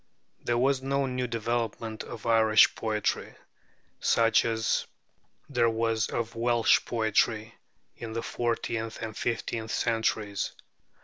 [0.43, 3.35] There was no new development of Irish poetry,
[3.99, 4.87] such as
[5.47, 7.53] there was of Welsh poetry
[7.97, 10.53] in the fourteenth and fifteenth centuries.